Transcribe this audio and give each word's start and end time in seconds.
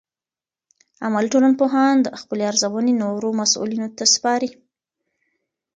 عملي 1.05 1.29
ټولنپوهان 1.33 1.97
خپلې 2.21 2.43
ارزونې 2.51 2.93
نورو 3.03 3.29
مسؤلینو 3.41 3.87
ته 3.97 4.03
سپاري. 4.13 4.49